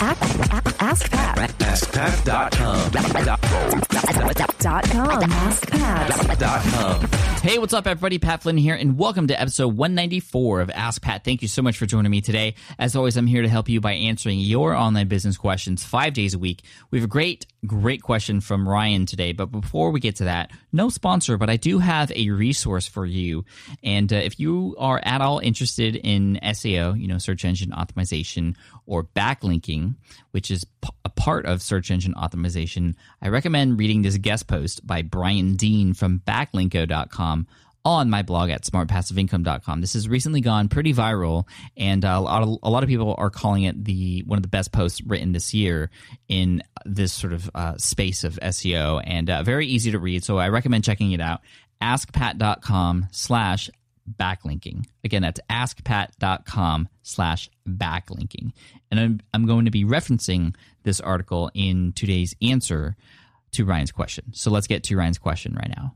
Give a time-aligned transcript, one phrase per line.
[0.00, 1.52] Ask Pat.
[1.60, 3.39] AskPat.com.
[3.50, 4.84] Dot
[6.62, 7.08] com.
[7.42, 8.18] Hey, what's up, everybody?
[8.18, 11.24] Pat Flynn here, and welcome to episode 194 of Ask Pat.
[11.24, 12.54] Thank you so much for joining me today.
[12.78, 16.34] As always, I'm here to help you by answering your online business questions five days
[16.34, 16.62] a week.
[16.90, 20.50] We have a great, great question from Ryan today, but before we get to that,
[20.70, 23.44] no sponsor, but I do have a resource for you.
[23.82, 28.54] And uh, if you are at all interested in SEO, you know, search engine optimization
[28.86, 29.94] or backlinking,
[30.32, 34.86] which is p- a part of search engine optimization, I recommend reading this guest post
[34.86, 37.46] by Brian Dean from backlinko.com
[37.84, 39.80] on my blog at smartpassiveincome.com.
[39.80, 43.14] This has recently gone pretty viral, and uh, a, lot of, a lot of people
[43.16, 45.90] are calling it the one of the best posts written this year
[46.28, 50.24] in this sort of uh, space of SEO, and uh, very easy to read.
[50.24, 51.40] So I recommend checking it out.
[51.82, 53.70] AskPat.com slash
[54.10, 54.86] backlinking.
[55.04, 58.52] Again, that's askpat.com slash backlinking.
[58.90, 62.96] And I'm, I'm going to be referencing this article in today's answer
[63.52, 64.32] to Ryan's question.
[64.32, 65.94] So let's get to Ryan's question right now.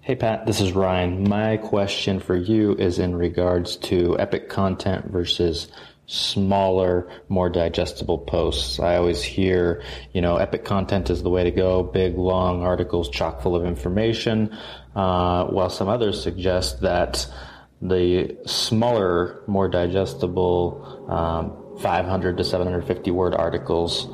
[0.00, 1.28] Hey Pat, this is Ryan.
[1.28, 5.68] My question for you is in regards to epic content versus
[6.06, 8.80] smaller, more digestible posts.
[8.80, 13.08] I always hear, you know, epic content is the way to go, big, long articles
[13.08, 14.52] chock full of information,
[14.96, 17.26] uh, while some others suggest that
[17.80, 24.06] the smaller, more digestible, um, 500 to 750 word articles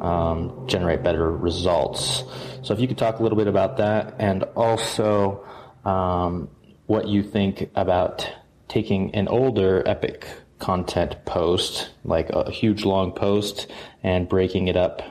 [0.00, 2.24] um, generate better results.
[2.62, 5.44] So if you could talk a little bit about that and also
[5.84, 6.48] um,
[6.86, 8.30] what you think about
[8.68, 10.26] taking an older epic
[10.58, 13.70] content post, like a huge long post,
[14.02, 15.02] and breaking it up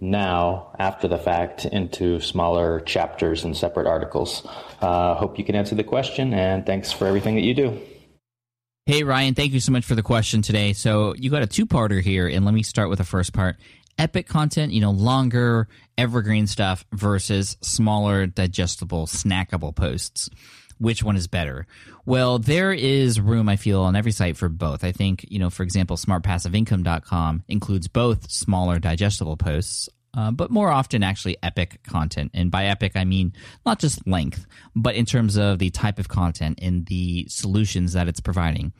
[0.00, 4.46] now after the fact into smaller chapters and separate articles.
[4.80, 7.80] Uh, hope you can answer the question and thanks for everything that you do.
[8.86, 10.72] Hey, Ryan, thank you so much for the question today.
[10.72, 13.56] So, you got a two parter here, and let me start with the first part.
[13.98, 20.28] Epic content, you know, longer, evergreen stuff versus smaller, digestible, snackable posts.
[20.78, 21.66] Which one is better?
[22.04, 24.84] Well, there is room, I feel, on every site for both.
[24.84, 30.70] I think, you know, for example, smartpassiveincome.com includes both smaller, digestible posts uh, but more
[30.70, 32.30] often actually epic content.
[32.32, 33.34] And by epic, I mean
[33.66, 38.08] not just length, but in terms of the type of content and the solutions that
[38.08, 38.72] it's providing.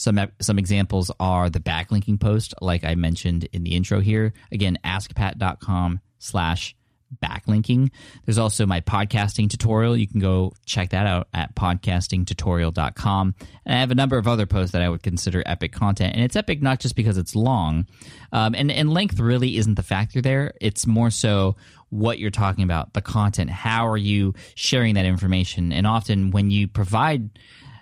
[0.00, 4.32] Some some examples are the backlinking post, like I mentioned in the intro here.
[4.50, 6.74] Again, askpat.com slash
[7.22, 7.90] backlinking.
[8.24, 9.94] There's also my podcasting tutorial.
[9.94, 13.34] You can go check that out at podcastingtutorial.com.
[13.66, 16.14] And I have a number of other posts that I would consider epic content.
[16.14, 17.86] And it's epic not just because it's long,
[18.32, 20.54] um, and, and length really isn't the factor there.
[20.62, 21.56] It's more so
[21.90, 23.50] what you're talking about, the content.
[23.50, 25.74] How are you sharing that information?
[25.74, 27.38] And often when you provide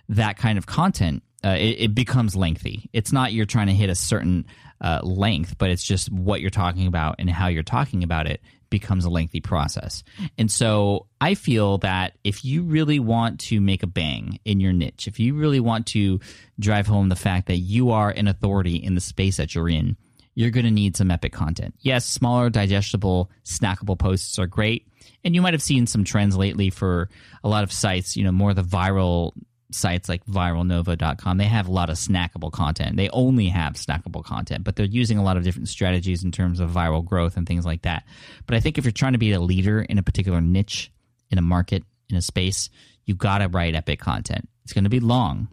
[0.09, 2.91] that kind of content, uh, it, it, becomes lengthy.
[2.93, 4.47] It's not you're trying to hit a certain
[4.81, 8.41] uh, length, but it's just what you're talking about and how you're talking about it
[8.71, 10.03] becomes a lengthy process.
[10.37, 14.73] And so I feel that if you really want to make a bang in your
[14.73, 16.21] niche, if you really want to
[16.59, 19.97] drive home the fact that you are an authority in the space that you're in,
[20.35, 21.75] you're going to need some epic content.
[21.81, 24.87] Yes, smaller, digestible, snackable posts are great.
[25.25, 27.09] And you might have seen some trends lately for
[27.43, 29.33] a lot of sites, you know, more the viral
[29.71, 32.97] sites like viralnova.com, they have a lot of snackable content.
[32.97, 36.61] They only have snackable content, but they're using a lot of different strategies in terms
[36.61, 38.05] of viral growth and things like that.
[38.47, 40.91] But I think if you're trying to be a leader in a particular niche,
[41.31, 42.71] in a market, in a space,
[43.05, 44.49] you got to write epic content.
[44.65, 45.49] It's going to be long,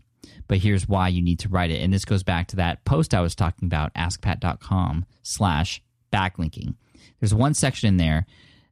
[0.47, 1.82] but here's why you need to write it.
[1.82, 6.76] And this goes back to that post I was talking about, askpat.com slash backlinking.
[7.20, 8.26] There's one section in there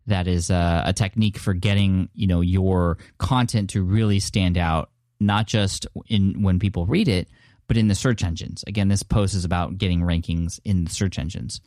[0.07, 4.89] that is a, a technique for getting, you know, your content to really stand out
[5.25, 7.27] not just in when people read it,
[7.67, 8.63] but in the search engines.
[8.67, 11.61] Again, this post is about getting rankings in the search engines.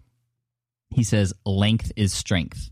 [0.90, 2.70] He says length is strength,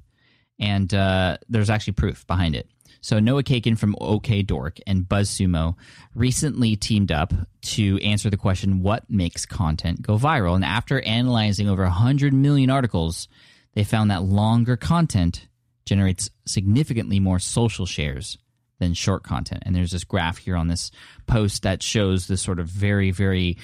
[0.59, 2.69] and uh, there's actually proof behind it.
[3.01, 5.75] So Noah Kagan from OK Dork and BuzzSumo
[6.15, 11.69] recently teamed up to answer the question, "What makes content go viral?" And after analyzing
[11.69, 13.29] over 100 million articles,
[13.75, 15.49] they found that longer content
[15.85, 18.39] generates significantly more social shares
[18.79, 19.63] than short content.
[19.67, 20.91] And there's this graph here on this
[21.27, 23.59] post that shows this sort of very, very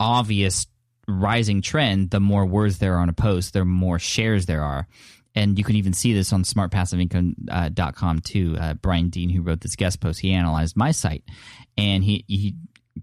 [0.00, 0.66] obvious
[1.06, 2.10] rising trend.
[2.10, 4.86] The more words there are on a post, the more shares there are.
[5.34, 8.56] And you can even see this on smartpassiveincome.com uh, too.
[8.58, 11.24] Uh, Brian Dean, who wrote this guest post, he analyzed my site
[11.76, 12.54] and he, he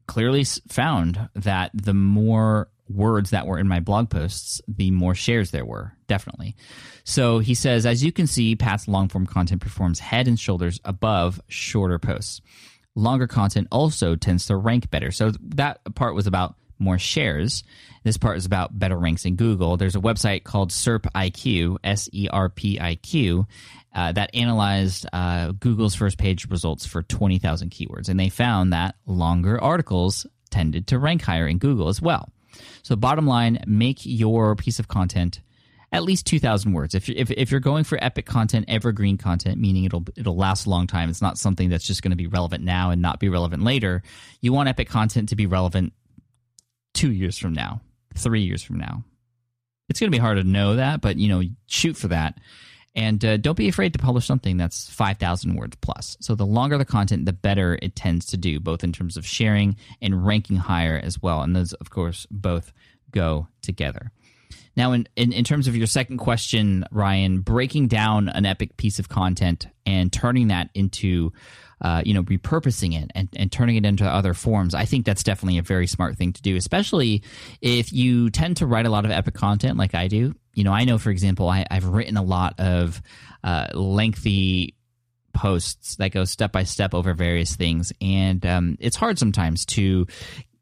[0.07, 5.51] clearly found that the more words that were in my blog posts, the more shares
[5.51, 6.55] there were, definitely.
[7.03, 10.79] So he says, as you can see, Pat's long form content performs head and shoulders
[10.85, 12.41] above shorter posts.
[12.95, 15.11] Longer content also tends to rank better.
[15.11, 17.63] So that part was about more shares.
[18.03, 19.77] This part is about better ranks in Google.
[19.77, 23.45] There's a website called SERP IQ, S E R P I Q,
[23.93, 28.09] uh, that analyzed uh, Google's first page results for 20,000 keywords.
[28.09, 32.29] And they found that longer articles tended to rank higher in Google as well.
[32.83, 35.41] So, bottom line, make your piece of content
[35.93, 36.95] at least 2000 words.
[36.95, 40.69] If, if, if you're going for epic content evergreen content meaning it'll it'll last a
[40.69, 43.27] long time it's not something that's just going to be relevant now and not be
[43.27, 44.01] relevant later
[44.39, 45.91] you want epic content to be relevant
[46.93, 47.81] two years from now
[48.15, 49.03] three years from now.
[49.89, 52.39] It's going to be hard to know that but you know shoot for that
[52.95, 56.17] and uh, don't be afraid to publish something that's 5000 words plus.
[56.19, 59.25] So the longer the content the better it tends to do both in terms of
[59.25, 61.41] sharing and ranking higher as well.
[61.41, 62.73] And those of course both
[63.11, 64.11] go together.
[64.75, 68.99] Now, in, in, in, terms of your second question, Ryan, breaking down an epic piece
[68.99, 71.33] of content and turning that into,
[71.81, 75.23] uh, you know, repurposing it and, and turning it into other forms, I think that's
[75.23, 77.21] definitely a very smart thing to do, especially
[77.59, 80.35] if you tend to write a lot of epic content like I do.
[80.53, 83.01] You know, I know, for example, I, have written a lot of
[83.43, 84.75] uh, lengthy
[85.33, 90.05] posts that go step by step over various things and um, it's hard sometimes to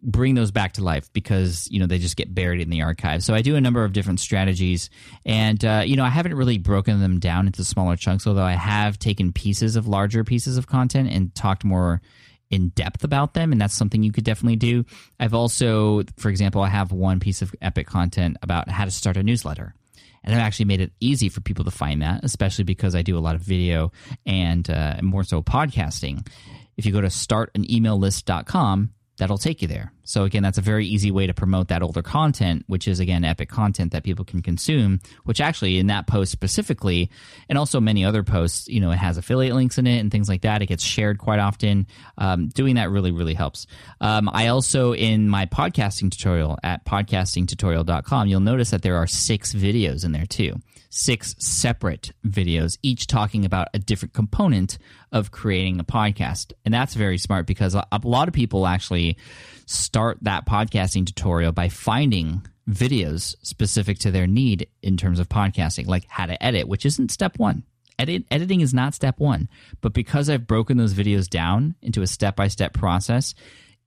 [0.02, 3.24] bring those back to life because you know they just get buried in the archive.
[3.24, 4.90] So I do a number of different strategies,
[5.26, 8.26] and uh, you know I haven't really broken them down into smaller chunks.
[8.26, 12.02] Although I have taken pieces of larger pieces of content and talked more
[12.50, 14.86] in depth about them, and that's something you could definitely do.
[15.19, 19.18] I've also, for example, I have one piece of epic content about how to start
[19.18, 19.75] a newsletter.
[20.24, 23.18] And I've actually made it easy for people to find that, especially because I do
[23.18, 23.92] a lot of video
[24.25, 26.28] and uh, more so podcasting.
[26.75, 29.94] If you go to startanemaillist.com, that'll take you there.
[30.10, 33.24] So again, that's a very easy way to promote that older content, which is again
[33.24, 37.12] epic content that people can consume, which actually in that post specifically,
[37.48, 40.28] and also many other posts, you know, it has affiliate links in it and things
[40.28, 40.64] like that.
[40.64, 41.86] It gets shared quite often.
[42.18, 43.68] Um, doing that really, really helps.
[44.02, 49.54] Um, I also, in my podcasting tutorial at podcastingtutorial.com, you'll notice that there are six
[49.54, 50.56] videos in there too
[50.90, 54.78] six separate videos, each talking about a different component
[55.12, 56.54] of creating a podcast.
[56.66, 59.18] And that's very smart because a lot of people actually
[59.66, 65.88] start that podcasting tutorial by finding videos specific to their need in terms of podcasting,
[65.88, 67.63] like how to edit, which isn't step one.
[67.98, 69.50] Edit, editing is not step one.
[69.81, 73.36] But because I've broken those videos down into a step by step process,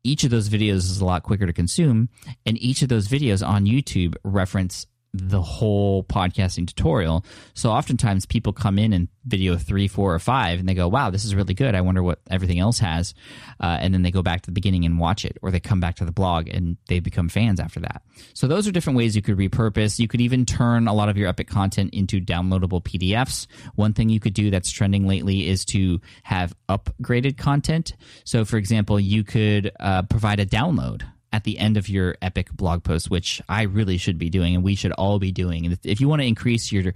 [0.05, 2.09] each of those videos is a lot quicker to consume.
[2.44, 7.25] And each of those videos on YouTube reference the whole podcasting tutorial.
[7.55, 11.11] So oftentimes people come in in video three, four, or five, and they go, "Wow,
[11.11, 11.75] this is really good.
[11.75, 13.14] I wonder what everything else has,"
[13.61, 15.81] uh, and then they go back to the beginning and watch it, or they come
[15.81, 18.03] back to the blog and they become fans after that.
[18.35, 19.99] So those are different ways you could repurpose.
[19.99, 23.47] You could even turn a lot of your epic content into downloadable PDFs.
[23.75, 27.94] One thing you could do that's trending lately is to have upgraded content.
[28.25, 32.52] So, for example, you could uh, provide a download at the end of your epic
[32.52, 35.67] blog post which i really should be doing and we should all be doing.
[35.67, 36.94] And if you want to increase your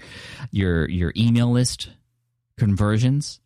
[0.51, 1.91] your your email list
[2.59, 3.41] conversions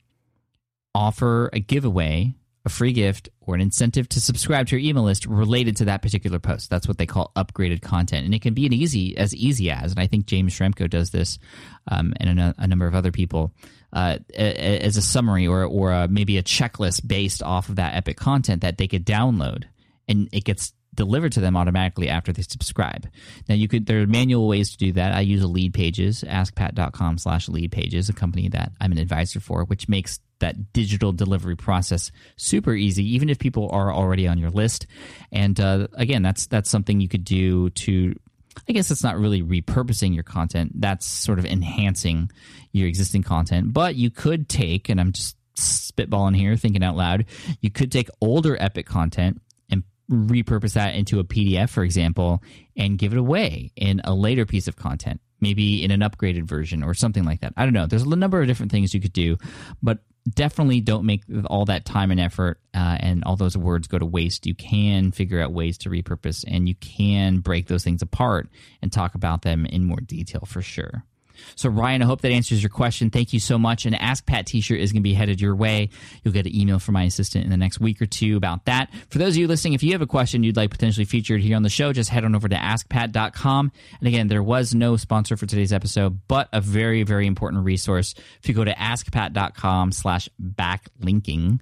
[0.94, 2.34] offer a giveaway
[2.66, 6.02] a free gift or an incentive to subscribe to your email list related to that
[6.02, 6.68] particular post.
[6.68, 8.26] That's what they call upgraded content.
[8.26, 11.10] And it can be an easy as easy as and i think james Schramko does
[11.10, 11.38] this
[11.90, 13.52] um, and a, a, number of other people
[13.92, 18.16] uh, as a summary or, or a, maybe a checklist based off of that epic
[18.16, 19.64] content that they could download.
[20.08, 23.08] And it gets delivered to them automatically after they subscribe.
[23.48, 25.14] Now you could there are manual ways to do that.
[25.14, 29.64] I use a Leadpages, askpat.com slash lead pages, a company that I'm an advisor for,
[29.64, 34.50] which makes that digital delivery process super easy, even if people are already on your
[34.50, 34.86] list.
[35.32, 38.14] And uh, again, that's that's something you could do to.
[38.68, 40.72] I guess it's not really repurposing your content.
[40.74, 42.30] That's sort of enhancing
[42.72, 43.72] your existing content.
[43.72, 47.24] But you could take, and I'm just spitballing here, thinking out loud,
[47.62, 49.40] you could take older Epic content
[50.10, 52.42] repurpose that into a PDF, for example,
[52.76, 56.82] and give it away in a later piece of content, maybe in an upgraded version
[56.82, 57.52] or something like that.
[57.56, 57.86] I don't know.
[57.86, 59.36] There's a number of different things you could do,
[59.82, 63.98] but definitely don't make all that time and effort uh, and all those words go
[63.98, 64.46] to waste.
[64.46, 68.48] You can figure out ways to repurpose and you can break those things apart
[68.82, 71.04] and talk about them in more detail for sure.
[71.56, 73.10] So, Ryan, I hope that answers your question.
[73.10, 73.86] Thank you so much.
[73.86, 75.90] An Ask Pat t shirt is going to be headed your way.
[76.22, 78.90] You'll get an email from my assistant in the next week or two about that.
[79.10, 81.56] For those of you listening, if you have a question you'd like potentially featured here
[81.56, 83.72] on the show, just head on over to askpat.com.
[83.98, 88.14] And again, there was no sponsor for today's episode, but a very, very important resource.
[88.42, 91.60] If you go to askpat.com slash backlinking,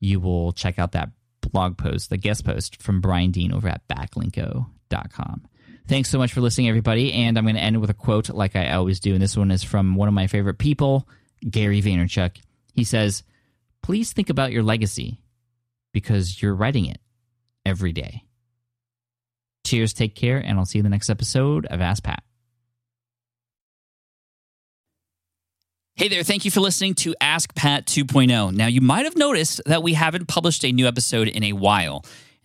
[0.00, 3.86] you will check out that blog post, the guest post from Brian Dean over at
[3.88, 5.46] backlinko.com.
[5.88, 7.12] Thanks so much for listening, everybody.
[7.12, 9.12] And I'm going to end with a quote like I always do.
[9.12, 11.08] And this one is from one of my favorite people,
[11.48, 12.36] Gary Vaynerchuk.
[12.74, 13.22] He says,
[13.82, 15.20] Please think about your legacy
[15.92, 16.98] because you're writing it
[17.64, 18.24] every day.
[19.64, 22.22] Cheers, take care, and I'll see you in the next episode of Ask Pat.
[25.94, 28.52] Hey there, thank you for listening to Ask Pat 2.0.
[28.54, 32.04] Now, you might have noticed that we haven't published a new episode in a while.